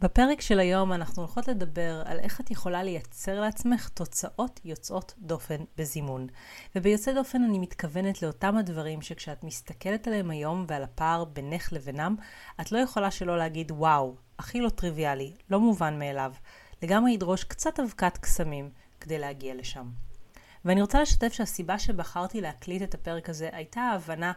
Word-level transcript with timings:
בפרק 0.00 0.40
של 0.40 0.58
היום 0.58 0.92
אנחנו 0.92 1.22
הולכות 1.22 1.48
לדבר 1.48 2.02
על 2.04 2.18
איך 2.18 2.40
את 2.40 2.50
יכולה 2.50 2.82
לייצר 2.82 3.40
לעצמך 3.40 3.88
תוצאות 3.88 4.60
יוצאות 4.64 5.14
דופן 5.18 5.56
בזימון. 5.76 6.26
וביוצא 6.76 7.12
דופן 7.14 7.42
אני 7.42 7.58
מתכוונת 7.58 8.22
לאותם 8.22 8.56
הדברים 8.56 9.02
שכשאת 9.02 9.44
מסתכלת 9.44 10.06
עליהם 10.06 10.30
היום 10.30 10.64
ועל 10.68 10.82
הפער 10.82 11.24
בינך 11.24 11.72
לבינם, 11.72 12.16
את 12.60 12.72
לא 12.72 12.78
יכולה 12.78 13.10
שלא 13.10 13.38
להגיד 13.38 13.72
וואו, 13.72 14.16
הכי 14.38 14.60
לא 14.60 14.68
טריוויאלי, 14.68 15.32
לא 15.50 15.60
מובן 15.60 15.98
מאליו. 15.98 16.32
לגמרי 16.82 17.12
ידרוש 17.12 17.44
קצת 17.44 17.80
אבקת 17.80 18.18
קסמים 18.18 18.70
כדי 19.00 19.18
להגיע 19.18 19.54
לשם. 19.54 19.90
ואני 20.64 20.80
רוצה 20.80 21.02
לשתף 21.02 21.32
שהסיבה 21.32 21.78
שבחרתי 21.78 22.40
להקליט 22.40 22.82
את 22.82 22.94
הפרק 22.94 23.28
הזה 23.28 23.48
הייתה 23.52 23.80
ההבנה 23.80 24.32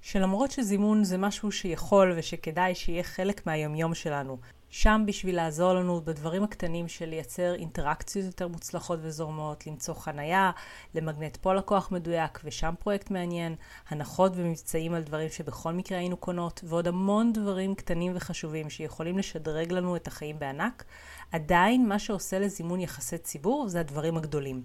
שלמרות 0.00 0.50
שזימון 0.50 1.04
זה 1.04 1.18
משהו 1.18 1.52
שיכול 1.52 2.14
ושכדאי 2.16 2.74
שיהיה 2.74 3.02
חלק 3.02 3.46
מהיומיום 3.46 3.94
שלנו, 3.94 4.38
שם 4.70 5.02
בשביל 5.06 5.36
לעזור 5.36 5.72
לנו 5.72 6.00
בדברים 6.04 6.44
הקטנים 6.44 6.88
של 6.88 7.08
לייצר 7.08 7.54
אינטראקציות 7.54 8.26
יותר 8.26 8.48
מוצלחות 8.48 8.98
וזורמות, 9.02 9.66
למצוא 9.66 9.94
חנייה, 9.94 10.50
למגנט 10.94 11.36
פה 11.36 11.54
לקוח 11.54 11.92
מדויק 11.92 12.40
ושם 12.44 12.74
פרויקט 12.78 13.10
מעניין, 13.10 13.54
הנחות 13.88 14.32
ומבצעים 14.34 14.94
על 14.94 15.02
דברים 15.02 15.28
שבכל 15.30 15.72
מקרה 15.72 15.98
היינו 15.98 16.16
קונות, 16.16 16.60
ועוד 16.64 16.88
המון 16.88 17.32
דברים 17.32 17.74
קטנים 17.74 18.12
וחשובים 18.14 18.70
שיכולים 18.70 19.18
לשדרג 19.18 19.72
לנו 19.72 19.96
את 19.96 20.06
החיים 20.06 20.38
בענק, 20.38 20.84
עדיין 21.32 21.88
מה 21.88 21.98
שעושה 21.98 22.38
לזימון 22.38 22.80
יחסי 22.80 23.18
ציבור 23.18 23.68
זה 23.68 23.80
הדברים 23.80 24.16
הגדולים. 24.16 24.62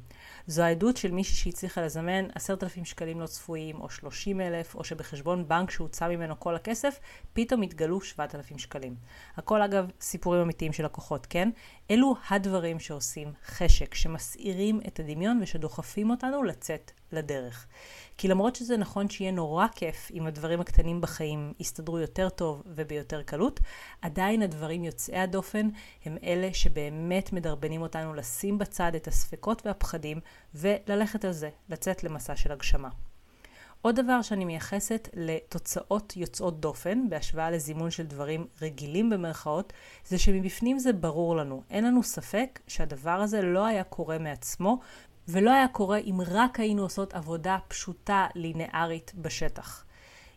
זו 0.47 0.63
העדות 0.63 0.97
של 0.97 1.11
מישהי 1.11 1.35
שהצליחה 1.35 1.81
לזמן 1.81 2.25
עשרת 2.35 2.63
אלפים 2.63 2.85
שקלים 2.85 3.19
לא 3.19 3.25
צפויים, 3.25 3.81
או 3.81 3.89
שלושים 3.89 4.41
אלף, 4.41 4.75
או 4.75 4.83
שבחשבון 4.83 5.47
בנק 5.47 5.71
שהוצא 5.71 6.07
ממנו 6.07 6.39
כל 6.39 6.55
הכסף, 6.55 6.99
פתאום 7.33 7.61
התגלו 7.61 8.01
שבעת 8.01 8.35
אלפים 8.35 8.57
שקלים. 8.57 8.95
הכל 9.37 9.61
אגב 9.61 9.91
סיפורים 10.01 10.41
אמיתיים 10.41 10.73
של 10.73 10.85
לקוחות, 10.85 11.25
כן? 11.25 11.49
אלו 11.91 12.15
הדברים 12.29 12.79
שעושים 12.79 13.33
חשק, 13.45 13.93
שמסעירים 13.93 14.81
את 14.87 14.99
הדמיון 14.99 15.39
ושדוחפים 15.41 16.09
אותנו 16.09 16.43
לצאת 16.43 16.91
לדרך. 17.11 17.67
כי 18.17 18.27
למרות 18.27 18.55
שזה 18.55 18.77
נכון 18.77 19.09
שיהיה 19.09 19.31
נורא 19.31 19.67
כיף 19.75 20.11
אם 20.13 20.27
הדברים 20.27 20.61
הקטנים 20.61 21.01
בחיים 21.01 21.53
יסתדרו 21.59 21.99
יותר 21.99 22.29
טוב 22.29 22.63
וביותר 22.65 23.23
קלות, 23.23 23.59
עדיין 24.01 24.41
הדברים 24.41 24.83
יוצאי 24.83 25.17
הדופן 25.19 25.69
הם 26.05 26.17
אלה 26.23 26.53
שבאמת 26.53 27.33
מדרבנים 27.33 27.81
אותנו 27.81 28.13
לשים 28.13 28.57
בצד 28.57 28.95
את 28.95 29.07
הספקות 29.07 29.65
והפחדים 29.65 30.19
וללכת 30.55 31.25
על 31.25 31.31
זה, 31.31 31.49
לצאת 31.69 32.03
למסע 32.03 32.35
של 32.35 32.51
הגשמה. 32.51 32.89
עוד 33.85 33.95
דבר 33.95 34.21
שאני 34.21 34.45
מייחסת 34.45 35.09
לתוצאות 35.13 36.17
יוצאות 36.17 36.59
דופן, 36.59 37.09
בהשוואה 37.09 37.51
לזימון 37.51 37.91
של 37.91 38.03
דברים 38.03 38.47
רגילים 38.61 39.09
במרכאות, 39.09 39.73
זה 40.05 40.17
שמבפנים 40.17 40.79
זה 40.79 40.93
ברור 40.93 41.35
לנו. 41.35 41.63
אין 41.69 41.83
לנו 41.83 42.03
ספק 42.03 42.59
שהדבר 42.67 43.11
הזה 43.11 43.41
לא 43.41 43.65
היה 43.65 43.83
קורה 43.83 44.17
מעצמו, 44.17 44.79
ולא 45.27 45.51
היה 45.51 45.67
קורה 45.67 45.97
אם 45.97 46.17
רק 46.27 46.59
היינו 46.59 46.81
עושות 46.81 47.13
עבודה 47.13 47.57
פשוטה, 47.67 48.27
לינארית, 48.35 49.11
בשטח. 49.15 49.85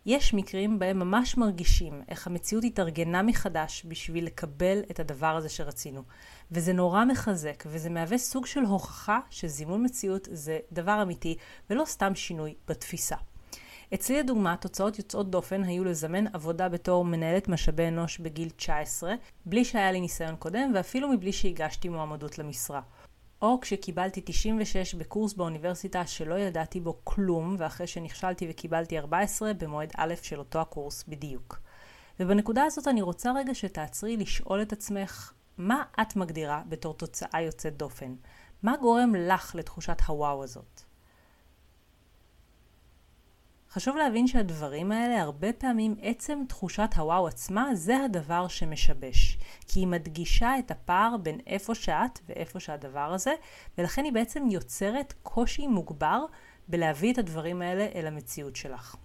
יש 0.06 0.34
מקרים 0.34 0.78
בהם 0.78 0.98
ממש 0.98 1.36
מרגישים 1.36 2.02
איך 2.08 2.26
המציאות 2.26 2.64
התארגנה 2.64 3.22
מחדש 3.22 3.86
בשביל 3.88 4.26
לקבל 4.26 4.80
את 4.90 5.00
הדבר 5.00 5.36
הזה 5.36 5.48
שרצינו. 5.48 6.02
וזה 6.50 6.72
נורא 6.72 7.04
מחזק, 7.04 7.64
וזה 7.66 7.90
מהווה 7.90 8.18
סוג 8.18 8.46
של 8.46 8.62
הוכחה 8.62 9.20
שזימון 9.30 9.84
מציאות 9.84 10.28
זה 10.32 10.58
דבר 10.72 11.02
אמיתי, 11.02 11.36
ולא 11.70 11.84
סתם 11.84 12.14
שינוי 12.14 12.54
בתפיסה. 12.68 13.16
אצלי 13.94 14.18
לדוגמה, 14.18 14.56
תוצאות 14.56 14.98
יוצאות 14.98 15.30
דופן 15.30 15.64
היו 15.64 15.84
לזמן 15.84 16.26
עבודה 16.26 16.68
בתור 16.68 17.04
מנהלת 17.04 17.48
משאבי 17.48 17.88
אנוש 17.88 18.18
בגיל 18.18 18.50
19, 18.50 19.14
בלי 19.46 19.64
שהיה 19.64 19.92
לי 19.92 20.00
ניסיון 20.00 20.36
קודם, 20.36 20.72
ואפילו 20.74 21.08
מבלי 21.08 21.32
שהגשתי 21.32 21.88
מועמדות 21.88 22.38
למשרה. 22.38 22.80
או 23.42 23.60
כשקיבלתי 23.60 24.20
96 24.24 24.94
בקורס 24.94 25.32
באוניברסיטה 25.32 26.06
שלא 26.06 26.34
ידעתי 26.34 26.80
בו 26.80 27.00
כלום, 27.04 27.56
ואחרי 27.58 27.86
שנכשלתי 27.86 28.46
וקיבלתי 28.50 28.98
14 28.98 29.54
במועד 29.54 29.92
א' 29.96 30.14
של 30.22 30.38
אותו 30.38 30.60
הקורס 30.60 31.04
בדיוק. 31.08 31.60
ובנקודה 32.20 32.64
הזאת 32.64 32.88
אני 32.88 33.02
רוצה 33.02 33.32
רגע 33.32 33.54
שתעצרי 33.54 34.16
לשאול 34.16 34.62
את 34.62 34.72
עצמך, 34.72 35.32
מה 35.58 35.84
את 36.00 36.16
מגדירה 36.16 36.62
בתור 36.68 36.94
תוצאה 36.94 37.42
יוצאת 37.42 37.76
דופן? 37.76 38.14
מה 38.62 38.76
גורם 38.76 39.14
לך 39.14 39.54
לתחושת 39.54 40.00
הוואו 40.06 40.44
הזאת? 40.44 40.85
חשוב 43.76 43.96
להבין 43.96 44.26
שהדברים 44.26 44.92
האלה, 44.92 45.22
הרבה 45.22 45.52
פעמים 45.52 45.96
עצם 46.02 46.38
תחושת 46.48 46.90
הוואו 46.96 47.26
עצמה, 47.26 47.74
זה 47.74 48.04
הדבר 48.04 48.48
שמשבש. 48.48 49.38
כי 49.68 49.80
היא 49.80 49.86
מדגישה 49.86 50.58
את 50.58 50.70
הפער 50.70 51.16
בין 51.22 51.38
איפה 51.46 51.74
שאת 51.74 52.18
ואיפה 52.28 52.60
שהדבר 52.60 53.12
הזה, 53.14 53.32
ולכן 53.78 54.04
היא 54.04 54.12
בעצם 54.12 54.46
יוצרת 54.50 55.14
קושי 55.22 55.66
מוגבר 55.66 56.24
בלהביא 56.68 57.12
את 57.12 57.18
הדברים 57.18 57.62
האלה 57.62 57.86
אל 57.94 58.06
המציאות 58.06 58.56
שלך. 58.56 58.96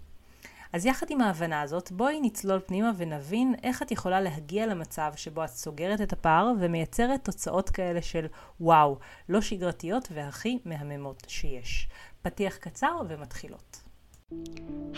אז 0.73 0.85
יחד 0.85 1.07
עם 1.09 1.21
ההבנה 1.21 1.61
הזאת, 1.61 1.91
בואי 1.91 2.19
נצלול 2.21 2.59
פנימה 2.59 2.91
ונבין 2.97 3.55
איך 3.63 3.81
את 3.81 3.91
יכולה 3.91 4.21
להגיע 4.21 4.65
למצב 4.67 5.11
שבו 5.15 5.43
את 5.43 5.49
סוגרת 5.49 6.01
את 6.01 6.13
הפער 6.13 6.51
ומייצרת 6.59 7.25
תוצאות 7.25 7.69
כאלה 7.69 8.01
של 8.01 8.27
וואו, 8.59 8.97
לא 9.29 9.41
שגרתיות 9.41 10.07
והכי 10.11 10.59
מהממות 10.65 11.23
שיש. 11.27 11.89
פתיח 12.21 12.57
קצר 12.57 13.01
ומתחילות. 13.07 13.90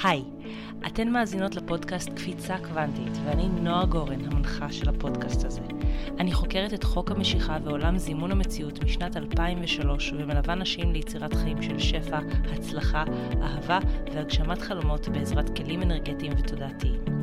היי, 0.03 0.23
אתן 0.87 1.09
מאזינות 1.09 1.55
לפודקאסט 1.55 2.09
קפיצה 2.09 2.57
קוונטית, 2.57 3.17
ואני 3.25 3.49
נועה 3.49 3.85
גורן, 3.85 4.25
המנחה 4.25 4.71
של 4.71 4.89
הפודקאסט 4.89 5.45
הזה. 5.45 5.61
אני 6.19 6.33
חוקרת 6.33 6.73
את 6.73 6.83
חוק 6.83 7.11
המשיכה 7.11 7.57
ועולם 7.63 7.97
זימון 7.97 8.31
המציאות 8.31 8.83
משנת 8.83 9.17
2003, 9.17 10.13
ומלווה 10.17 10.55
נשים 10.55 10.93
ליצירת 10.93 11.33
חיים 11.33 11.61
של 11.61 11.79
שפע, 11.79 12.19
הצלחה, 12.53 13.03
אהבה 13.41 13.79
והגשמת 14.13 14.61
חלומות 14.61 15.07
בעזרת 15.07 15.57
כלים 15.57 15.81
אנרגטיים 15.81 16.33
ותודעתיים. 16.39 17.22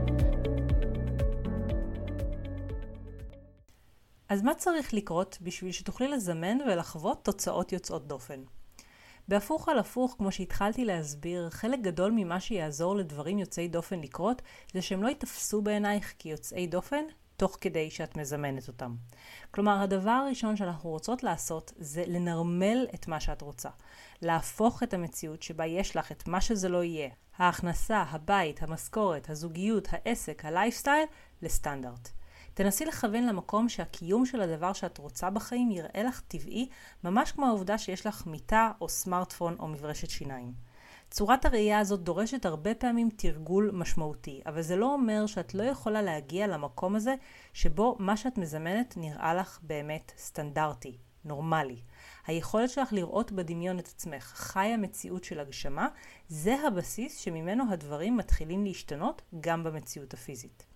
אז 4.31 4.41
מה 4.41 4.55
צריך 4.55 4.93
לקרות 4.93 5.37
בשביל 5.41 5.71
שתוכלי 5.71 6.07
לזמן 6.07 6.57
ולחוות 6.67 7.25
תוצאות 7.25 7.71
יוצאות 7.71 8.07
דופן? 8.07 8.43
בהפוך 9.27 9.69
על 9.69 9.79
הפוך, 9.79 10.15
כמו 10.17 10.31
שהתחלתי 10.31 10.85
להסביר, 10.85 11.49
חלק 11.49 11.79
גדול 11.79 12.11
ממה 12.15 12.39
שיעזור 12.39 12.95
לדברים 12.95 13.39
יוצאי 13.39 13.67
דופן 13.67 13.99
לקרות, 13.99 14.41
זה 14.73 14.81
שהם 14.81 15.03
לא 15.03 15.07
ייתפסו 15.07 15.61
בעינייך 15.61 16.13
כיוצאי 16.19 16.67
דופן, 16.67 17.03
תוך 17.37 17.57
כדי 17.61 17.89
שאת 17.89 18.17
מזמנת 18.17 18.67
אותם. 18.67 18.95
כלומר, 19.51 19.81
הדבר 19.81 20.11
הראשון 20.11 20.55
שאנחנו 20.55 20.89
רוצות 20.89 21.23
לעשות 21.23 21.73
זה 21.77 22.03
לנרמל 22.07 22.85
את 22.95 23.07
מה 23.07 23.19
שאת 23.19 23.41
רוצה. 23.41 23.69
להפוך 24.21 24.83
את 24.83 24.93
המציאות 24.93 25.43
שבה 25.43 25.65
יש 25.65 25.95
לך 25.95 26.11
את 26.11 26.27
מה 26.27 26.41
שזה 26.41 26.69
לא 26.69 26.83
יהיה, 26.83 27.09
ההכנסה, 27.37 28.03
הבית, 28.09 28.63
המשכורת, 28.63 29.29
הזוגיות, 29.29 29.87
העסק, 29.91 30.45
הלייפסטייל, 30.45 31.05
לסטנדרט. 31.41 32.20
תנסי 32.53 32.85
לכוון 32.85 33.25
למקום 33.25 33.69
שהקיום 33.69 34.25
של 34.25 34.41
הדבר 34.41 34.73
שאת 34.73 34.97
רוצה 34.97 35.29
בחיים 35.29 35.71
יראה 35.71 36.03
לך 36.03 36.21
טבעי, 36.27 36.69
ממש 37.03 37.31
כמו 37.31 37.45
העובדה 37.45 37.77
שיש 37.77 38.07
לך 38.07 38.27
מיטה 38.27 38.71
או 38.81 38.89
סמארטפון 38.89 39.55
או 39.59 39.67
מברשת 39.67 40.09
שיניים. 40.09 40.53
צורת 41.11 41.45
הראייה 41.45 41.79
הזאת 41.79 42.03
דורשת 42.03 42.45
הרבה 42.45 42.75
פעמים 42.75 43.09
תרגול 43.15 43.71
משמעותי, 43.73 44.41
אבל 44.45 44.61
זה 44.61 44.75
לא 44.75 44.93
אומר 44.93 45.25
שאת 45.25 45.53
לא 45.53 45.63
יכולה 45.63 46.01
להגיע 46.01 46.47
למקום 46.47 46.95
הזה 46.95 47.15
שבו 47.53 47.95
מה 47.99 48.17
שאת 48.17 48.37
מזמנת 48.37 48.97
נראה 48.97 49.33
לך 49.33 49.59
באמת 49.63 50.11
סטנדרטי, 50.17 50.97
נורמלי. 51.25 51.81
היכולת 52.27 52.69
שלך 52.69 52.93
לראות 52.93 53.31
בדמיון 53.31 53.79
את 53.79 53.87
עצמך 53.87 54.23
חיה 54.23 54.77
מציאות 54.77 55.23
של 55.23 55.39
הגשמה, 55.39 55.87
זה 56.27 56.55
הבסיס 56.67 57.17
שממנו 57.17 57.63
הדברים 57.71 58.17
מתחילים 58.17 58.63
להשתנות 58.63 59.21
גם 59.41 59.63
במציאות 59.63 60.13
הפיזית. 60.13 60.70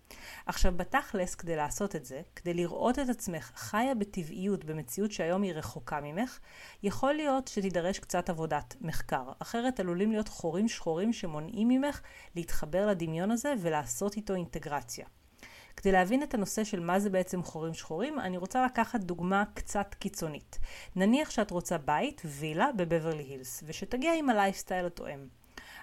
עכשיו 0.45 0.73
בתכלס 0.77 1.35
כדי 1.35 1.55
לעשות 1.55 1.95
את 1.95 2.05
זה, 2.05 2.21
כדי 2.35 2.53
לראות 2.53 2.99
את 2.99 3.09
עצמך 3.09 3.51
חיה 3.55 3.95
בטבעיות 3.95 4.65
במציאות 4.65 5.11
שהיום 5.11 5.41
היא 5.41 5.53
רחוקה 5.53 5.99
ממך, 6.01 6.39
יכול 6.83 7.13
להיות 7.13 7.47
שתידרש 7.47 7.99
קצת 7.99 8.29
עבודת 8.29 8.75
מחקר, 8.81 9.23
אחרת 9.39 9.79
עלולים 9.79 10.11
להיות 10.11 10.27
חורים 10.27 10.67
שחורים 10.67 11.13
שמונעים 11.13 11.67
ממך 11.67 12.01
להתחבר 12.35 12.87
לדמיון 12.87 13.31
הזה 13.31 13.53
ולעשות 13.61 14.15
איתו 14.15 14.35
אינטגרציה. 14.35 15.05
כדי 15.77 15.91
להבין 15.91 16.23
את 16.23 16.33
הנושא 16.33 16.63
של 16.63 16.79
מה 16.79 16.99
זה 16.99 17.09
בעצם 17.09 17.43
חורים 17.43 17.73
שחורים, 17.73 18.19
אני 18.19 18.37
רוצה 18.37 18.65
לקחת 18.65 18.99
דוגמה 18.99 19.43
קצת 19.53 19.95
קיצונית. 19.99 20.59
נניח 20.95 21.29
שאת 21.29 21.51
רוצה 21.51 21.77
בית, 21.77 22.21
וילה, 22.25 22.67
בבברלי 22.77 23.23
הילס, 23.23 23.63
ושתגיע 23.65 24.13
עם 24.13 24.29
הלייפסטייל 24.29 24.85
התואם. 24.85 25.27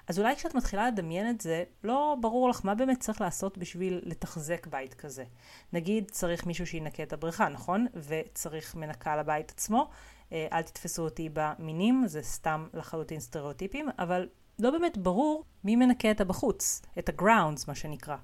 אז 0.09 0.19
אולי 0.19 0.37
כשאת 0.37 0.55
מתחילה 0.55 0.89
לדמיין 0.89 1.31
את 1.31 1.41
זה, 1.41 1.65
לא 1.85 2.17
ברור 2.21 2.49
לך 2.49 2.61
מה 2.65 2.75
באמת 2.75 3.01
צריך 3.01 3.21
לעשות 3.21 3.59
בשביל 3.59 4.01
לתחזק 4.03 4.67
בית 4.67 4.95
כזה. 4.95 5.25
נגיד 5.73 6.11
צריך 6.11 6.47
מישהו 6.47 6.67
שינקה 6.67 7.03
את 7.03 7.13
הבריכה, 7.13 7.49
נכון? 7.49 7.87
וצריך 7.95 8.75
מנקה 8.75 9.17
לבית 9.17 9.51
עצמו. 9.51 9.91
אה, 10.33 10.47
אל 10.53 10.63
תתפסו 10.63 11.03
אותי 11.03 11.29
במינים, 11.33 12.03
זה 12.07 12.23
סתם 12.23 12.69
לחלוטין 12.75 13.21
סטריאוטיפים, 13.21 13.89
אבל 13.99 14.29
לא 14.59 14.71
באמת 14.71 14.99
ברור 14.99 15.45
מי 15.65 15.77
מנקה 15.77 16.11
את 16.11 16.21
הבחוץ, 16.21 16.83
את 16.99 17.09
ה-grounds 17.09 17.65
מה 17.69 17.75
שנקרא. 17.75 18.17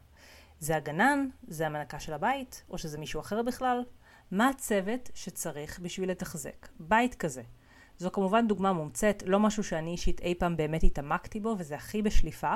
זה 0.60 0.76
הגנן, 0.76 1.28
זה 1.48 1.66
המנקה 1.66 2.00
של 2.00 2.12
הבית, 2.12 2.62
או 2.70 2.78
שזה 2.78 2.98
מישהו 2.98 3.20
אחר 3.20 3.42
בכלל? 3.42 3.84
מה 4.30 4.48
הצוות 4.48 5.10
שצריך 5.14 5.80
בשביל 5.80 6.10
לתחזק 6.10 6.68
בית 6.80 7.14
כזה? 7.14 7.42
זו 7.98 8.12
כמובן 8.12 8.48
דוגמה 8.48 8.72
מומצאת, 8.72 9.22
לא 9.26 9.40
משהו 9.40 9.64
שאני 9.64 9.90
אישית 9.90 10.20
אי 10.20 10.34
פעם 10.34 10.56
באמת 10.56 10.84
התעמקתי 10.84 11.40
בו, 11.40 11.54
וזה 11.58 11.74
הכי 11.74 12.02
בשליפה, 12.02 12.54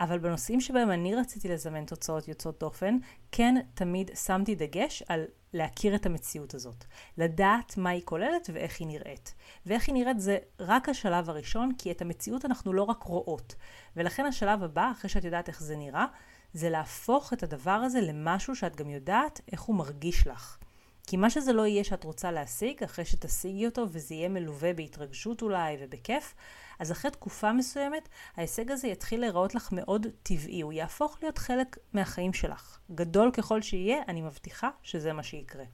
אבל 0.00 0.18
בנושאים 0.18 0.60
שבהם 0.60 0.90
אני 0.90 1.14
רציתי 1.14 1.48
לזמן 1.48 1.84
תוצאות 1.84 2.28
יוצאות 2.28 2.60
דופן, 2.60 2.98
כן 3.32 3.54
תמיד 3.74 4.10
שמתי 4.14 4.54
דגש 4.54 5.02
על 5.08 5.24
להכיר 5.52 5.94
את 5.94 6.06
המציאות 6.06 6.54
הזאת. 6.54 6.84
לדעת 7.18 7.76
מה 7.76 7.90
היא 7.90 8.02
כוללת 8.04 8.50
ואיך 8.52 8.80
היא 8.80 8.88
נראית. 8.88 9.34
ואיך 9.66 9.88
היא 9.88 9.94
נראית 9.94 10.20
זה 10.20 10.38
רק 10.60 10.88
השלב 10.88 11.30
הראשון, 11.30 11.72
כי 11.78 11.90
את 11.90 12.02
המציאות 12.02 12.44
אנחנו 12.44 12.72
לא 12.72 12.82
רק 12.82 13.02
רואות. 13.02 13.54
ולכן 13.96 14.26
השלב 14.26 14.62
הבא, 14.62 14.90
אחרי 14.92 15.10
שאת 15.10 15.24
יודעת 15.24 15.48
איך 15.48 15.62
זה 15.62 15.76
נראה, 15.76 16.06
זה 16.52 16.70
להפוך 16.70 17.32
את 17.32 17.42
הדבר 17.42 17.70
הזה 17.70 18.00
למשהו 18.00 18.56
שאת 18.56 18.76
גם 18.76 18.90
יודעת 18.90 19.40
איך 19.52 19.62
הוא 19.62 19.76
מרגיש 19.76 20.26
לך. 20.26 20.58
כי 21.06 21.16
מה 21.16 21.30
שזה 21.30 21.52
לא 21.52 21.66
יהיה 21.66 21.84
שאת 21.84 22.04
רוצה 22.04 22.32
להשיג, 22.32 22.84
אחרי 22.84 23.04
שתשיגי 23.04 23.66
אותו 23.66 23.86
וזה 23.90 24.14
יהיה 24.14 24.28
מלווה 24.28 24.72
בהתרגשות 24.72 25.42
אולי 25.42 25.76
ובכיף, 25.80 26.34
אז 26.78 26.92
אחרי 26.92 27.10
תקופה 27.10 27.52
מסוימת, 27.52 28.08
ההישג 28.36 28.70
הזה 28.70 28.88
יתחיל 28.88 29.20
להיראות 29.20 29.54
לך 29.54 29.68
מאוד 29.72 30.06
טבעי, 30.22 30.60
הוא 30.60 30.72
יהפוך 30.72 31.18
להיות 31.22 31.38
חלק 31.38 31.76
מהחיים 31.92 32.32
שלך. 32.32 32.78
גדול 32.94 33.30
ככל 33.30 33.62
שיהיה, 33.62 34.02
אני 34.08 34.22
מבטיחה 34.22 34.70
שזה 34.82 35.12
מה 35.12 35.22
שיקרה. 35.22 35.64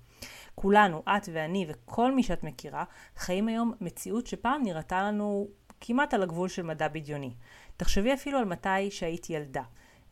כולנו, 0.55 1.03
את 1.09 1.29
ואני 1.33 1.67
וכל 1.69 2.12
מי 2.12 2.23
שאת 2.23 2.44
מכירה, 2.44 2.85
חיים 3.17 3.49
היום 3.49 3.73
מציאות 3.81 4.26
שפעם 4.26 4.62
נראתה 4.62 5.03
לנו 5.03 5.49
כמעט 5.81 6.15
על 6.15 6.23
הגבול 6.23 6.49
של 6.49 6.62
מדע 6.62 6.88
בדיוני. 6.88 7.35
תחשבי 7.76 8.15
אפילו 8.15 8.38
על 8.38 8.44
מתי 8.44 8.91
שהיית 8.91 9.31
ילדה, 9.31 9.62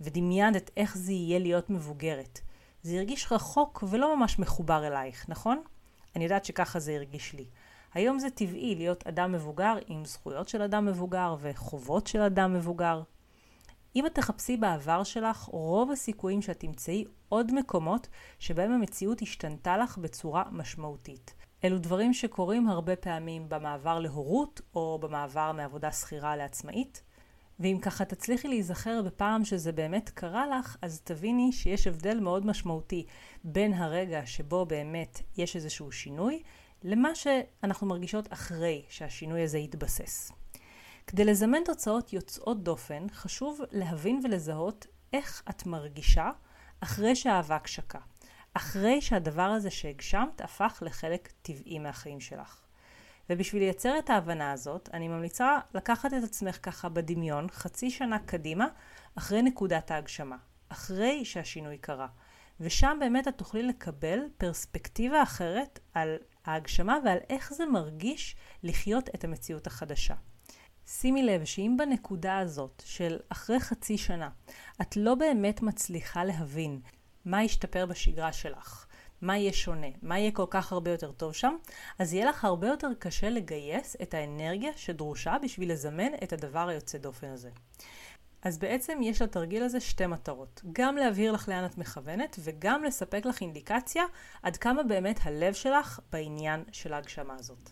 ודמיינת 0.00 0.70
איך 0.76 0.96
זה 0.96 1.12
יהיה 1.12 1.38
להיות 1.38 1.70
מבוגרת. 1.70 2.40
זה 2.88 2.96
הרגיש 2.96 3.32
רחוק 3.32 3.84
ולא 3.88 4.16
ממש 4.16 4.38
מחובר 4.38 4.86
אלייך, 4.86 5.24
נכון? 5.28 5.62
אני 6.16 6.24
יודעת 6.24 6.44
שככה 6.44 6.78
זה 6.78 6.94
הרגיש 6.94 7.32
לי. 7.32 7.46
היום 7.94 8.18
זה 8.18 8.30
טבעי 8.30 8.74
להיות 8.74 9.06
אדם 9.06 9.32
מבוגר 9.32 9.74
עם 9.86 10.04
זכויות 10.04 10.48
של 10.48 10.62
אדם 10.62 10.86
מבוגר 10.86 11.36
וחובות 11.40 12.06
של 12.06 12.20
אדם 12.20 12.54
מבוגר. 12.54 13.02
אם 13.96 14.06
את 14.06 14.14
תחפשי 14.14 14.56
בעבר 14.56 15.04
שלך, 15.04 15.42
רוב 15.42 15.90
הסיכויים 15.90 16.42
שאת 16.42 16.60
תמצאי 16.60 17.04
עוד 17.28 17.52
מקומות 17.52 18.08
שבהם 18.38 18.72
המציאות 18.72 19.22
השתנתה 19.22 19.76
לך 19.76 19.98
בצורה 19.98 20.42
משמעותית. 20.50 21.34
אלו 21.64 21.78
דברים 21.78 22.14
שקורים 22.14 22.68
הרבה 22.68 22.96
פעמים 22.96 23.48
במעבר 23.48 23.98
להורות 23.98 24.60
או 24.74 24.98
במעבר 25.02 25.52
מעבודה 25.52 25.92
שכירה 25.92 26.36
לעצמאית. 26.36 27.02
ואם 27.60 27.78
ככה 27.82 28.04
תצליחי 28.04 28.48
להיזכר 28.48 29.02
בפעם 29.02 29.44
שזה 29.44 29.72
באמת 29.72 30.10
קרה 30.10 30.46
לך, 30.46 30.76
אז 30.82 31.00
תביני 31.04 31.52
שיש 31.52 31.86
הבדל 31.86 32.20
מאוד 32.20 32.46
משמעותי 32.46 33.06
בין 33.44 33.72
הרגע 33.74 34.26
שבו 34.26 34.66
באמת 34.66 35.20
יש 35.36 35.56
איזשהו 35.56 35.92
שינוי, 35.92 36.42
למה 36.82 37.14
שאנחנו 37.14 37.86
מרגישות 37.86 38.32
אחרי 38.32 38.84
שהשינוי 38.88 39.42
הזה 39.42 39.58
יתבסס. 39.58 40.32
כדי 41.06 41.24
לזמן 41.24 41.64
תוצאות 41.64 42.12
יוצאות 42.12 42.62
דופן, 42.62 43.06
חשוב 43.12 43.60
להבין 43.72 44.20
ולזהות 44.24 44.86
איך 45.12 45.42
את 45.50 45.66
מרגישה 45.66 46.30
אחרי 46.80 47.16
שהאבק 47.16 47.66
שקע. 47.66 47.98
אחרי 48.54 49.00
שהדבר 49.00 49.42
הזה 49.42 49.70
שהגשמת 49.70 50.40
הפך 50.40 50.82
לחלק 50.86 51.32
טבעי 51.42 51.78
מהחיים 51.78 52.20
שלך. 52.20 52.67
ובשביל 53.30 53.62
לייצר 53.62 53.98
את 53.98 54.10
ההבנה 54.10 54.52
הזאת, 54.52 54.88
אני 54.92 55.08
ממליצה 55.08 55.58
לקחת 55.74 56.14
את 56.14 56.22
עצמך 56.24 56.58
ככה 56.62 56.88
בדמיון 56.88 57.46
חצי 57.50 57.90
שנה 57.90 58.18
קדימה, 58.18 58.66
אחרי 59.14 59.42
נקודת 59.42 59.90
ההגשמה, 59.90 60.36
אחרי 60.68 61.24
שהשינוי 61.24 61.78
קרה. 61.78 62.06
ושם 62.60 62.96
באמת 63.00 63.28
את 63.28 63.38
תוכלי 63.38 63.62
לקבל 63.62 64.18
פרספקטיבה 64.36 65.22
אחרת 65.22 65.78
על 65.94 66.16
ההגשמה 66.44 66.98
ועל 67.04 67.18
איך 67.28 67.52
זה 67.52 67.66
מרגיש 67.66 68.36
לחיות 68.62 69.08
את 69.14 69.24
המציאות 69.24 69.66
החדשה. 69.66 70.14
שימי 70.86 71.22
לב 71.22 71.44
שאם 71.44 71.76
בנקודה 71.78 72.38
הזאת 72.38 72.82
של 72.86 73.18
אחרי 73.28 73.60
חצי 73.60 73.98
שנה 73.98 74.28
את 74.80 74.96
לא 74.96 75.14
באמת 75.14 75.62
מצליחה 75.62 76.24
להבין 76.24 76.80
מה 77.24 77.44
ישתפר 77.44 77.86
בשגרה 77.86 78.32
שלך, 78.32 78.86
מה 79.22 79.38
יהיה 79.38 79.52
שונה, 79.52 79.86
מה 80.02 80.18
יהיה 80.18 80.30
כל 80.30 80.46
כך 80.50 80.72
הרבה 80.72 80.90
יותר 80.90 81.12
טוב 81.12 81.32
שם, 81.32 81.56
אז 81.98 82.14
יהיה 82.14 82.26
לך 82.26 82.44
הרבה 82.44 82.68
יותר 82.68 82.88
קשה 82.98 83.30
לגייס 83.30 83.96
את 84.02 84.14
האנרגיה 84.14 84.70
שדרושה 84.76 85.36
בשביל 85.42 85.72
לזמן 85.72 86.14
את 86.22 86.32
הדבר 86.32 86.68
היוצא 86.68 86.98
דופן 86.98 87.26
הזה. 87.26 87.50
אז 88.42 88.58
בעצם 88.58 88.98
יש 89.02 89.22
לתרגיל 89.22 89.62
הזה 89.62 89.80
שתי 89.80 90.06
מטרות. 90.06 90.62
גם 90.72 90.96
להבהיר 90.96 91.32
לך 91.32 91.48
לאן 91.48 91.64
את 91.64 91.78
מכוונת, 91.78 92.36
וגם 92.44 92.84
לספק 92.84 93.26
לך 93.26 93.40
אינדיקציה 93.40 94.04
עד 94.42 94.56
כמה 94.56 94.82
באמת 94.82 95.20
הלב 95.22 95.54
שלך 95.54 96.00
בעניין 96.12 96.64
של 96.72 96.92
ההגשמה 96.92 97.34
הזאת. 97.38 97.70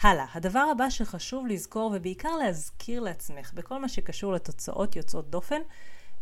הלאה, 0.00 0.26
הדבר 0.34 0.66
הבא 0.72 0.90
שחשוב 0.90 1.46
לזכור 1.46 1.92
ובעיקר 1.94 2.36
להזכיר 2.36 3.00
לעצמך 3.00 3.52
בכל 3.54 3.78
מה 3.78 3.88
שקשור 3.88 4.32
לתוצאות 4.32 4.96
יוצאות 4.96 5.30
דופן, 5.30 5.60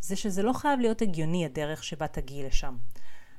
זה 0.01 0.15
שזה 0.15 0.43
לא 0.43 0.53
חייב 0.53 0.79
להיות 0.79 1.01
הגיוני 1.01 1.45
הדרך 1.45 1.83
שבה 1.83 2.07
תגיעי 2.07 2.43
לשם. 2.43 2.77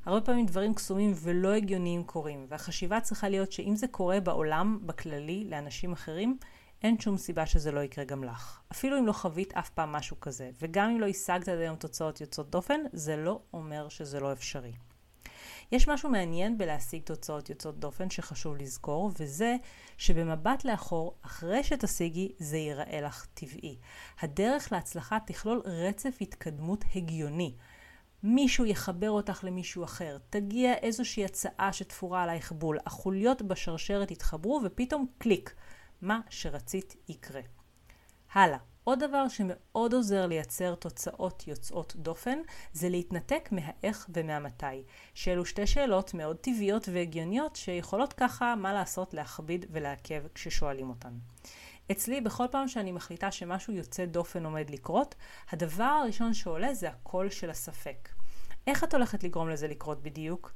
הרבה 0.06 0.20
פעמים 0.20 0.46
דברים 0.46 0.74
קסומים 0.74 1.12
ולא 1.16 1.52
הגיוניים 1.52 2.04
קורים, 2.04 2.46
והחשיבה 2.48 3.00
צריכה 3.00 3.28
להיות 3.28 3.52
שאם 3.52 3.76
זה 3.76 3.88
קורה 3.88 4.20
בעולם, 4.20 4.78
בכללי, 4.86 5.46
לאנשים 5.50 5.92
אחרים, 5.92 6.38
אין 6.82 7.00
שום 7.00 7.16
סיבה 7.16 7.46
שזה 7.46 7.72
לא 7.72 7.80
יקרה 7.80 8.04
גם 8.04 8.24
לך. 8.24 8.60
אפילו 8.72 8.98
אם 8.98 9.06
לא 9.06 9.12
חווית 9.12 9.52
אף 9.54 9.70
פעם 9.70 9.92
משהו 9.92 10.20
כזה, 10.20 10.50
וגם 10.60 10.90
אם 10.90 11.00
לא 11.00 11.06
השגת 11.06 11.48
עד 11.48 11.58
היום 11.58 11.76
תוצאות 11.76 12.20
יוצאות 12.20 12.50
דופן, 12.50 12.80
זה 12.92 13.16
לא 13.16 13.40
אומר 13.52 13.88
שזה 13.88 14.20
לא 14.20 14.32
אפשרי. 14.32 14.72
יש 15.72 15.88
משהו 15.88 16.10
מעניין 16.10 16.58
בלהשיג 16.58 17.02
תוצאות 17.02 17.50
יוצאות 17.50 17.78
דופן 17.78 18.10
שחשוב 18.10 18.56
לזכור, 18.56 19.10
וזה 19.20 19.56
שבמבט 19.96 20.64
לאחור, 20.64 21.14
אחרי 21.22 21.64
שתשיגי, 21.64 22.32
זה 22.38 22.56
ייראה 22.56 23.00
לך 23.00 23.26
טבעי. 23.34 23.78
הדרך 24.20 24.72
להצלחה 24.72 25.18
תכלול 25.26 25.62
רצף 25.64 26.18
התקדמות 26.20 26.84
הגיוני. 26.94 27.54
מישהו 28.22 28.66
יחבר 28.66 29.10
אותך 29.10 29.44
למישהו 29.44 29.84
אחר, 29.84 30.18
תגיע 30.30 30.74
איזושהי 30.74 31.24
הצעה 31.24 31.72
שתפורה 31.72 32.22
עלייך 32.22 32.52
בול, 32.52 32.78
החוליות 32.86 33.42
בשרשרת 33.42 34.10
יתחברו 34.10 34.60
ופתאום 34.64 35.06
קליק. 35.18 35.54
מה 36.02 36.20
שרצית 36.30 36.96
יקרה. 37.08 37.40
הלאה. 38.32 38.58
עוד 38.84 39.04
דבר 39.04 39.28
שמאוד 39.28 39.92
עוזר 39.94 40.26
לייצר 40.26 40.74
תוצאות 40.74 41.48
יוצאות 41.48 41.96
דופן, 41.96 42.38
זה 42.72 42.88
להתנתק 42.88 43.48
מהאיך 43.52 44.06
ומהמתי, 44.14 44.82
שאלו 45.14 45.44
שתי 45.44 45.66
שאלות 45.66 46.14
מאוד 46.14 46.36
טבעיות 46.36 46.88
והגיוניות 46.92 47.56
שיכולות 47.56 48.12
ככה, 48.12 48.54
מה 48.54 48.72
לעשות, 48.72 49.14
להכביד 49.14 49.66
ולעכב 49.70 50.22
כששואלים 50.34 50.88
אותן. 50.88 51.12
אצלי, 51.90 52.20
בכל 52.20 52.46
פעם 52.50 52.68
שאני 52.68 52.92
מחליטה 52.92 53.30
שמשהו 53.30 53.72
יוצא 53.72 54.04
דופן 54.04 54.44
עומד 54.44 54.70
לקרות, 54.70 55.14
הדבר 55.50 55.84
הראשון 55.84 56.34
שעולה 56.34 56.74
זה 56.74 56.88
הקול 56.88 57.30
של 57.30 57.50
הספק. 57.50 58.08
איך 58.66 58.84
את 58.84 58.94
הולכת 58.94 59.24
לגרום 59.24 59.48
לזה 59.48 59.68
לקרות 59.68 60.02
בדיוק? 60.02 60.52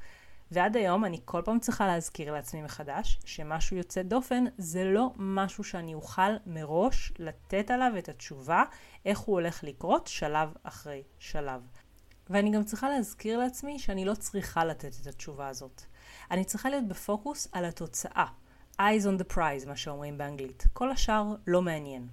ועד 0.50 0.76
היום 0.76 1.05
אני 1.05 1.21
כל 1.25 1.43
פעם 1.45 1.59
צריכה 1.59 1.87
להזכיר 1.87 2.33
לעצמי 2.33 2.62
מחדש 2.62 3.19
שמשהו 3.25 3.76
יוצא 3.76 4.03
דופן 4.03 4.45
זה 4.59 4.85
לא 4.85 5.11
משהו 5.17 5.64
שאני 5.64 5.95
אוכל 5.95 6.37
מראש 6.47 7.12
לתת 7.19 7.71
עליו 7.71 7.93
את 7.99 8.09
התשובה 8.09 8.64
איך 9.05 9.19
הוא 9.19 9.35
הולך 9.35 9.64
לקרות 9.64 10.07
שלב 10.07 10.53
אחרי 10.62 11.03
שלב. 11.19 11.61
ואני 12.31 12.50
גם 12.50 12.64
צריכה 12.64 12.88
להזכיר 12.88 13.38
לעצמי 13.38 13.79
שאני 13.79 14.05
לא 14.05 14.14
צריכה 14.14 14.64
לתת 14.64 14.93
את 15.03 15.07
התשובה 15.07 15.49
הזאת. 15.49 15.83
אני 16.31 16.45
צריכה 16.45 16.71
להיות 16.71 16.88
בפוקוס 16.88 17.49
על 17.53 17.64
התוצאה. 17.64 18.26
Eyes 18.81 19.04
on 19.04 19.23
the 19.23 19.35
prize, 19.35 19.69
מה 19.69 19.76
שאומרים 19.76 20.19
באנגלית. 20.19 20.66
כל 20.73 20.90
השאר 20.90 21.35
לא 21.47 21.62
מעניין. 21.62 22.09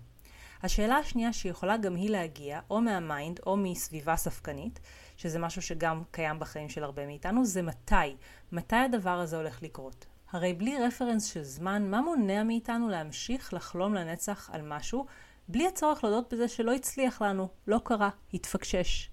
השאלה 0.63 0.95
השנייה 0.95 1.33
שיכולה 1.33 1.77
גם 1.77 1.95
היא 1.95 2.09
להגיע 2.09 2.59
או 2.69 2.81
מהמיינד 2.81 3.39
או 3.45 3.57
מסביבה 3.57 4.15
ספקנית, 4.15 4.79
שזה 5.17 5.39
משהו 5.39 5.61
שגם 5.61 6.03
קיים 6.11 6.39
בחיים 6.39 6.69
של 6.69 6.83
הרבה 6.83 7.05
מאיתנו, 7.05 7.45
זה 7.45 7.61
מתי. 7.61 8.15
מתי 8.51 8.75
הדבר 8.75 9.19
הזה 9.19 9.37
הולך 9.37 9.63
לקרות? 9.63 10.05
הרי 10.31 10.53
בלי 10.53 10.77
רפרנס 10.87 11.25
של 11.25 11.43
זמן, 11.43 11.89
מה 11.89 12.01
מונע 12.01 12.43
מאיתנו 12.43 12.89
להמשיך 12.89 13.53
לחלום 13.53 13.93
לנצח 13.93 14.49
על 14.53 14.61
משהו, 14.61 15.05
בלי 15.47 15.67
הצורך 15.67 16.03
להודות 16.03 16.33
בזה 16.33 16.47
שלא 16.47 16.73
הצליח 16.73 17.21
לנו, 17.21 17.47
לא 17.67 17.79
קרה, 17.83 18.09
התפקשש. 18.33 19.09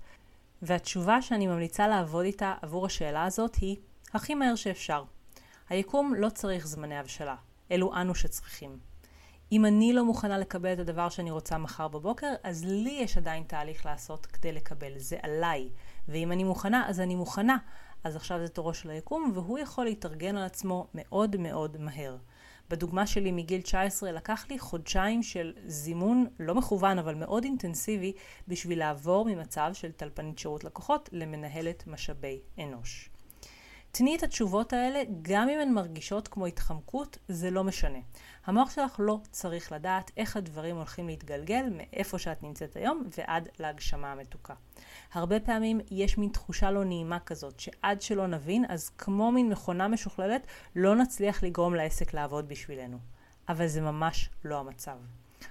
והתשובה 0.62 1.22
שאני 1.22 1.46
ממליצה 1.46 1.88
לעבוד 1.88 2.24
איתה 2.24 2.54
עבור 2.62 2.86
השאלה 2.86 3.24
הזאת 3.24 3.54
היא 3.54 3.76
הכי 4.14 4.34
מהר 4.34 4.54
שאפשר. 4.54 5.04
היקום 5.68 6.14
לא 6.14 6.28
צריך 6.28 6.66
זמני 6.66 6.98
הבשלה, 6.98 7.36
אלו 7.70 7.94
אנו 7.94 8.14
שצריכים. 8.14 8.78
אם 9.52 9.66
אני 9.66 9.92
לא 9.92 10.04
מוכנה 10.04 10.38
לקבל 10.38 10.72
את 10.72 10.78
הדבר 10.78 11.08
שאני 11.08 11.30
רוצה 11.30 11.58
מחר 11.58 11.88
בבוקר, 11.88 12.34
אז 12.42 12.64
לי 12.64 12.98
יש 13.02 13.16
עדיין 13.16 13.42
תהליך 13.42 13.86
לעשות 13.86 14.26
כדי 14.26 14.52
לקבל. 14.52 14.92
זה 14.96 15.16
עליי. 15.22 15.68
ואם 16.08 16.32
אני 16.32 16.44
מוכנה, 16.44 16.88
אז 16.88 17.00
אני 17.00 17.14
מוכנה. 17.14 17.56
אז 18.04 18.16
עכשיו 18.16 18.38
זה 18.38 18.48
תורו 18.48 18.74
של 18.74 18.90
היקום, 18.90 19.30
והוא 19.34 19.58
יכול 19.58 19.84
להתארגן 19.84 20.36
על 20.36 20.44
עצמו 20.44 20.86
מאוד 20.94 21.36
מאוד 21.36 21.76
מהר. 21.80 22.16
בדוגמה 22.70 23.06
שלי 23.06 23.32
מגיל 23.32 23.60
19 23.60 24.12
לקח 24.12 24.46
לי 24.50 24.58
חודשיים 24.58 25.22
של 25.22 25.52
זימון 25.66 26.26
לא 26.40 26.54
מכוון 26.54 26.98
אבל 26.98 27.14
מאוד 27.14 27.44
אינטנסיבי 27.44 28.12
בשביל 28.48 28.78
לעבור 28.78 29.24
ממצב 29.24 29.70
של 29.72 29.92
טלפנית 29.92 30.38
שירות 30.38 30.64
לקוחות 30.64 31.08
למנהלת 31.12 31.86
משאבי 31.86 32.40
אנוש. 32.58 33.10
תני 33.92 34.16
את 34.16 34.22
התשובות 34.22 34.72
האלה, 34.72 35.02
גם 35.22 35.48
אם 35.48 35.60
הן 35.60 35.72
מרגישות 35.72 36.28
כמו 36.28 36.46
התחמקות, 36.46 37.18
זה 37.28 37.50
לא 37.50 37.64
משנה. 37.64 37.98
המוח 38.46 38.70
שלך 38.70 38.96
לא 38.98 39.18
צריך 39.30 39.72
לדעת 39.72 40.10
איך 40.16 40.36
הדברים 40.36 40.76
הולכים 40.76 41.06
להתגלגל 41.06 41.64
מאיפה 41.72 42.18
שאת 42.18 42.42
נמצאת 42.42 42.76
היום 42.76 43.08
ועד 43.18 43.48
להגשמה 43.58 44.12
המתוקה. 44.12 44.54
הרבה 45.12 45.40
פעמים 45.40 45.80
יש 45.90 46.18
מין 46.18 46.28
תחושה 46.28 46.70
לא 46.70 46.84
נעימה 46.84 47.20
כזאת, 47.20 47.60
שעד 47.60 48.02
שלא 48.02 48.26
נבין, 48.26 48.64
אז 48.68 48.88
כמו 48.88 49.32
מין 49.32 49.48
מכונה 49.48 49.88
משוכללת, 49.88 50.46
לא 50.76 50.96
נצליח 50.96 51.42
לגרום 51.42 51.74
לעסק 51.74 52.14
לעבוד 52.14 52.48
בשבילנו. 52.48 52.98
אבל 53.48 53.66
זה 53.66 53.80
ממש 53.80 54.30
לא 54.44 54.58
המצב. 54.58 54.96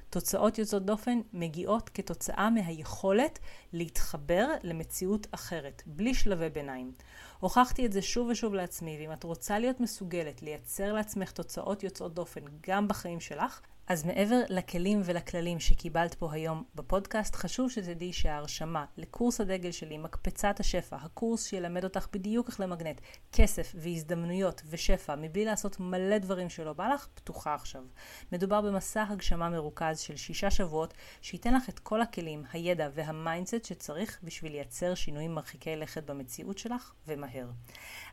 תוצאות 0.10 0.58
יוצאות 0.58 0.86
דופן 0.86 1.20
מגיעות 1.34 1.90
כתוצאה 1.94 2.50
מהיכולת 2.50 3.40
להתחבר 3.74 4.48
למציאות 4.64 5.28
אחרת, 5.32 5.84
בלי 5.86 6.14
שלבי 6.14 6.50
ביניים. 6.50 6.92
הוכחתי 7.40 7.86
את 7.86 7.92
זה 7.92 8.02
שוב 8.02 8.28
ושוב 8.28 8.54
לעצמי, 8.54 8.98
ואם 9.00 9.12
את 9.12 9.24
רוצה 9.24 9.60
להיות 9.60 9.80
מסוגלת 9.80 10.42
לייצר 10.42 10.94
לעצמך 10.94 11.32
תוצאות 11.32 11.84
יוצאות 11.84 12.14
דופן 12.14 12.42
גם 12.68 12.88
בחיים 12.88 13.20
שלך, 13.20 13.62
אז 13.88 14.06
מעבר 14.06 14.42
לכלים 14.50 15.02
ולכללים 15.06 15.60
שקיבלת 15.60 16.14
פה 16.14 16.34
היום 16.34 16.64
בפודקאסט, 16.76 17.36
חשוב 17.36 17.72
שתדעי 17.72 18.14
שההרשמה 18.14 18.86
לקורס 18.98 19.42
הדגל 19.42 19.72
שלי, 19.72 19.98
מקפצת 19.98 20.60
השפע, 20.60 20.96
הקורס 20.96 21.46
שילמד 21.46 21.84
אותך 21.84 22.08
בדיוק 22.14 22.48
איך 22.48 22.60
למגנט 22.60 23.02
כסף 23.32 23.76
והזדמנויות 23.76 24.62
ושפע, 24.70 25.16
מבלי 25.16 25.46
לעשות 25.46 25.80
מלא 25.80 26.18
דברים 26.18 26.50
שלא 26.50 26.74
בא 26.74 26.88
לך, 26.88 27.08
פתוחה 27.14 27.54
עכשיו. 27.54 27.84
מדובר 28.32 28.62
במסע 28.62 29.04
הגשמה 29.10 29.50
מרוכז 29.50 30.00
של 30.00 30.16
שישה 30.16 30.52
שבועות, 30.52 30.94
שייתן 31.22 31.54
לך 31.54 31.70
את 31.70 31.80
כל 31.80 32.02
הכלים, 32.02 32.44
הידע 32.54 32.90
וה 32.94 33.10
mindset 33.10 33.66
שצריך 33.66 34.20
בשביל 34.24 34.52
לייצר 34.52 34.96
שינויים 34.96 35.36
מרחיקי 35.36 35.76
לכת 35.76 36.04
במציאות 36.04 36.58
שלך, 36.58 36.94
ומהר. 37.08 37.50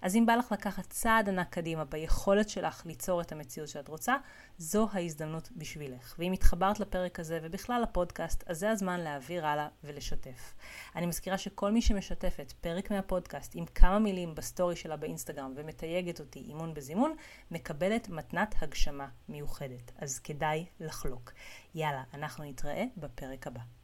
אז 0.02 0.16
אם 0.16 0.26
בא 0.26 0.34
לך 0.34 0.52
לקחת 0.52 0.86
צעד 0.90 1.28
ענק 1.28 1.48
קדימה 1.48 1.84
ביכולת 1.84 2.48
שלך 2.48 2.86
ליצור 2.86 3.20
את 3.20 3.32
המציאות 3.32 3.68
שאת 3.68 3.88
רוצה, 3.88 4.16
זו 4.58 4.88
ההזדמנות 4.92 5.48
בשבילך. 5.56 6.14
ואם 6.18 6.32
התחברת 6.32 6.80
לפרק 6.80 7.20
הזה 7.20 7.38
ובכלל 7.42 7.82
לפודקאסט, 7.82 8.44
אז 8.46 8.58
זה 8.58 8.70
הזמן 8.70 9.00
להעביר 9.00 9.46
הלאה 9.46 9.68
ולשתף. 9.84 10.54
אני 10.96 11.06
מזכירה 11.06 11.38
שכל 11.38 11.72
מי 11.72 11.82
שמשתפת 11.82 12.52
פרק 12.60 12.90
מהפודקאסט 12.90 13.52
עם 13.54 13.66
כמה 13.66 13.98
מילים 13.98 14.34
בסטורי 14.34 14.76
שלה 14.76 14.96
באינסטגרם 14.96 15.52
ומתייגת 15.56 16.20
אותי 16.20 16.38
אימון 16.38 16.74
בזימון, 16.74 17.16
מקבלת 17.50 18.08
מתנת 18.08 18.54
הגשמה 18.60 19.08
מיוחדת. 19.28 19.92
אז 19.98 20.18
כדאי 20.18 20.66
לחלוק. 20.80 21.32
יאללה, 21.74 22.02
אנחנו 22.14 22.44
נתראה 22.44 22.84
בפרק 22.96 23.46
הבא. 23.46 23.83